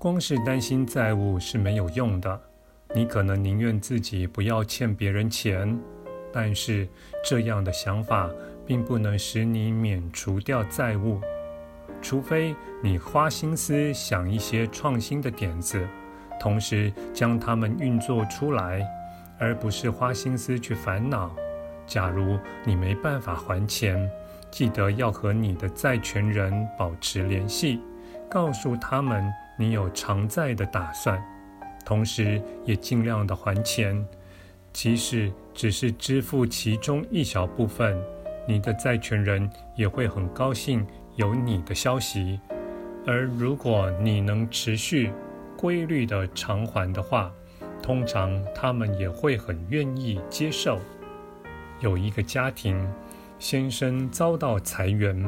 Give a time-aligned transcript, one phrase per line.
[0.00, 2.40] 光是担心债务是没有用的，
[2.94, 5.78] 你可能宁愿自己不要欠别人钱，
[6.32, 6.88] 但是
[7.22, 8.30] 这样的想法
[8.64, 11.20] 并不能使你免除掉债务，
[12.00, 15.86] 除非你花心思想一些创新的点子，
[16.40, 18.82] 同时将它们运作出来，
[19.38, 21.30] 而不是花心思去烦恼。
[21.86, 24.10] 假如你没办法还钱，
[24.50, 27.82] 记得要和你的债权人保持联系，
[28.30, 29.30] 告诉他们。
[29.60, 31.22] 你有偿债的打算，
[31.84, 34.02] 同时也尽量的还钱，
[34.72, 38.02] 即使只是支付其中一小部分，
[38.48, 40.86] 你的债权人也会很高兴
[41.16, 42.40] 有你的消息。
[43.06, 45.12] 而如果你能持续
[45.58, 47.30] 规律的偿还的话，
[47.82, 50.80] 通常他们也会很愿意接受。
[51.80, 52.82] 有一个家庭，
[53.38, 55.22] 先生遭到裁员，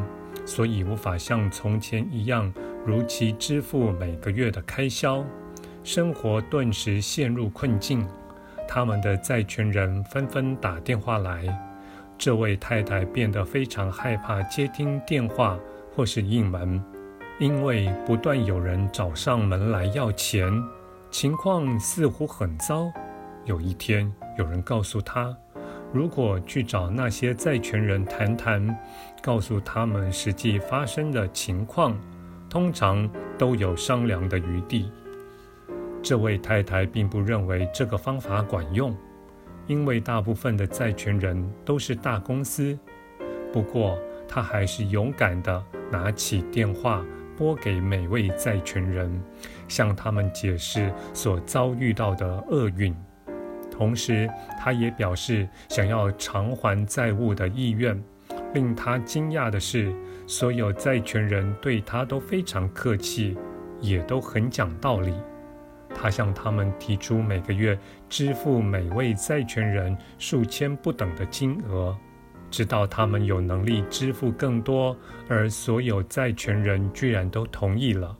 [0.46, 2.50] 所以无法像从前一样。
[2.84, 5.24] 如期支付每个月的开销，
[5.84, 8.04] 生活顿时陷入困境。
[8.66, 11.46] 他们的债权人纷纷打电话来，
[12.18, 15.56] 这位太太变得非常害怕接听电话
[15.94, 16.82] 或是应门，
[17.38, 20.52] 因为不断有人找上门来要钱，
[21.08, 22.90] 情况似乎很糟。
[23.44, 25.36] 有一天，有人告诉她，
[25.92, 28.76] 如果去找那些债权人谈谈，
[29.22, 31.96] 告诉他们实际发生的情况。
[32.52, 33.08] 通常
[33.38, 34.92] 都有商量的余地。
[36.02, 38.94] 这位太太并不认为这个方法管用，
[39.66, 42.78] 因为大部分的债权人都是大公司。
[43.50, 43.98] 不过，
[44.28, 47.02] 她还是勇敢地拿起电话
[47.38, 49.10] 拨给每位债权人，
[49.66, 52.94] 向他们解释所遭遇到的厄运。
[53.70, 54.28] 同时，
[54.60, 57.98] 她也表示想要偿还债务的意愿。
[58.52, 59.94] 令她惊讶的是，
[60.26, 63.36] 所有债权人对他都非常客气，
[63.80, 65.12] 也都很讲道理。
[65.94, 67.78] 他向他们提出每个月
[68.08, 71.94] 支付每位债权人数千不等的金额，
[72.50, 74.96] 直到他们有能力支付更多，
[75.28, 78.16] 而所有债权人居然都同意了。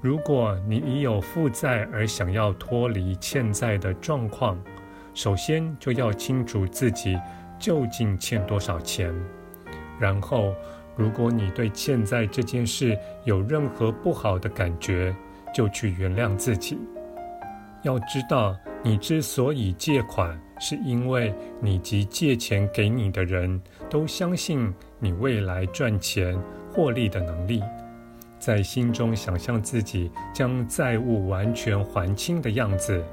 [0.00, 4.58] 如果你已有负债而想要脱离欠债的状况，
[5.12, 7.18] 首先就要清楚自己
[7.58, 9.12] 究竟欠多少钱，
[9.98, 10.54] 然后。
[10.96, 15.14] 如果你对欠债这件事有任何不好的感觉，
[15.54, 16.78] 就去原谅自己。
[17.82, 26.36] 要知道，你之所以借款，是因为你及借钱给你的人都相信你未来赚钱
[26.72, 27.62] 获利的能力，
[28.38, 33.04] 在心中想象自己将债务完全还清的样子，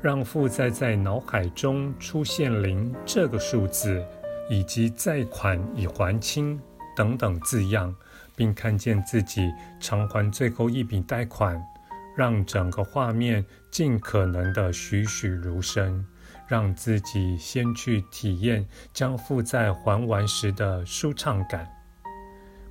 [0.00, 4.02] 让负债在脑海中出现零这个数字，
[4.48, 6.58] 以及债款已还清。
[6.96, 7.94] 等等字样，
[8.34, 11.62] 并看见自己偿还最后一笔贷款，
[12.16, 16.04] 让整个画面尽可能的栩栩如生，
[16.48, 21.70] 让自己先去体验将负债还完时的舒畅感。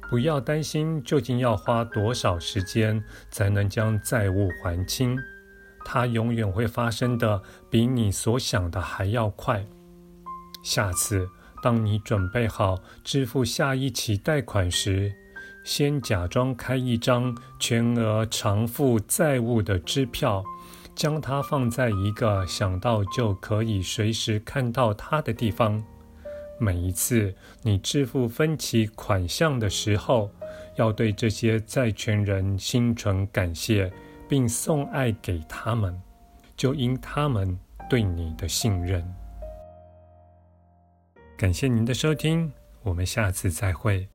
[0.09, 5.17] 不要担心究竟要花多少时间才能将债务还清，
[5.85, 9.65] 它永远会发生的比你所想的还要快。
[10.63, 11.29] 下次。
[11.65, 15.11] 当你准备好支付下一期贷款时，
[15.63, 20.43] 先假装开一张全额偿付债务的支票，
[20.93, 25.83] 将它放在一个想到就可以随时看到它的地方。
[26.59, 27.33] 每一次
[27.63, 30.29] 你支付分期款项的时候，
[30.75, 33.91] 要对这些债权人心存感谢，
[34.29, 35.99] 并送爱给他们，
[36.55, 37.57] 就因他们
[37.89, 39.03] 对你的信任。
[41.37, 42.49] 感谢您的收听，
[42.81, 44.07] 我们下次再会。